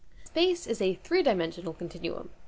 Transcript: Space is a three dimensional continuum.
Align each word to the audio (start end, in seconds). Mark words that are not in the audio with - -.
Space 0.25 0.65
is 0.65 0.81
a 0.81 0.95
three 0.95 1.21
dimensional 1.21 1.73
continuum. 1.73 2.31